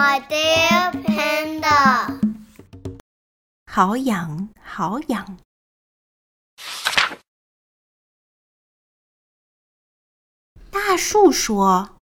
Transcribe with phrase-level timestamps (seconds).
[0.00, 0.34] 我的
[1.04, 2.18] panda，
[3.66, 5.38] 好痒，好痒。
[10.70, 11.98] 大树说：“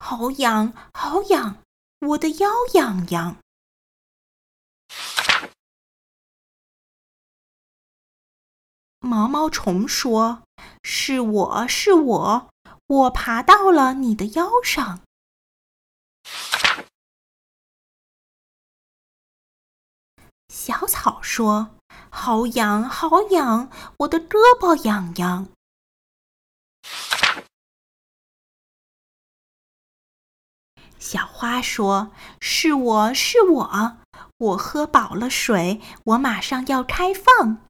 [0.00, 1.62] 好痒，好痒，
[2.00, 3.36] 我的腰痒痒。”
[8.98, 10.42] 毛毛虫说
[10.82, 12.50] ：“是我是我，
[12.88, 15.02] 我爬到了你的腰上。”
[20.66, 21.76] 小草说
[22.10, 25.46] ：“好痒，好痒，我的胳膊痒痒。”
[30.98, 32.10] 小花说
[32.42, 33.98] ：“是我是我，
[34.38, 37.68] 我喝饱了水，我马上要开放。”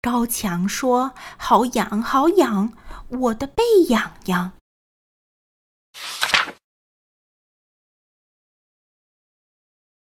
[0.00, 2.72] 高强说：“好痒，好痒，
[3.08, 4.52] 我的背痒痒。”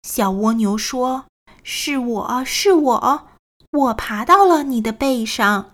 [0.03, 1.25] 小蜗牛说
[1.63, 3.29] ：“是我是我，
[3.71, 5.73] 我爬到了你的背上。”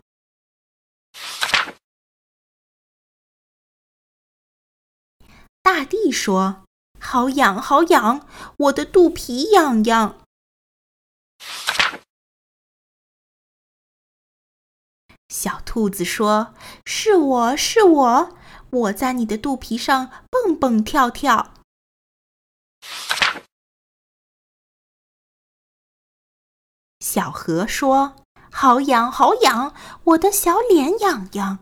[5.62, 6.64] 大地说
[7.02, 8.26] ：“好痒，好痒，
[8.58, 10.20] 我的肚皮痒痒。”
[15.30, 16.54] 小兔子说
[16.86, 18.38] ：“是我是我，
[18.70, 21.54] 我在你的肚皮上蹦蹦跳跳。”
[27.00, 28.16] 小河说
[28.52, 31.60] ：“好痒，好痒，我的小脸痒痒。”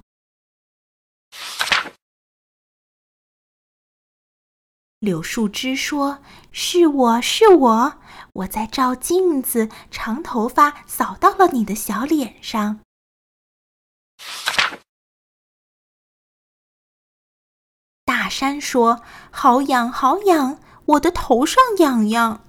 [4.99, 7.99] 柳树枝说：“是我是我，
[8.33, 12.79] 我在照镜子，长头发扫到了你的小脸上。”
[18.03, 22.43] 大山说：“好痒，好痒，我的头上痒痒。”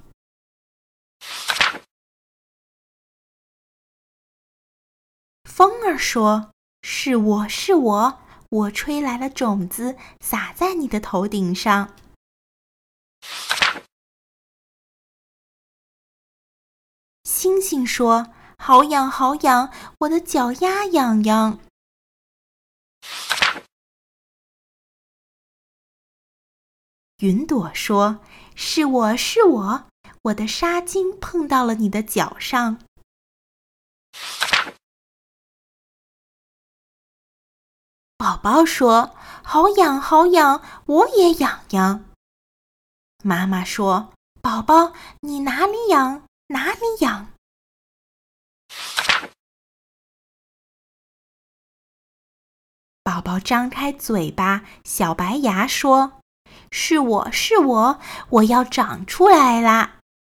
[5.58, 6.52] 风儿说
[6.86, 11.96] ：“是我是我，我吹来了种子，撒在你的头顶上。”
[17.24, 21.58] 星星说：“好痒，好痒，我的脚丫痒痒。”
[27.18, 28.20] 云朵说
[28.54, 29.90] ：“是我是我，
[30.22, 32.78] 我的纱巾碰到了你的脚上。”
[38.18, 39.14] 宝宝说
[39.46, 42.04] ：“好痒，好痒，我也痒痒。”
[43.22, 44.12] 妈妈说
[44.42, 46.24] ：“宝宝，你哪里痒？
[46.48, 47.28] 哪里痒？”
[53.04, 56.20] 宝宝张开嘴巴，小白牙说
[56.72, 59.97] ：“是我是我，我要长出来啦！”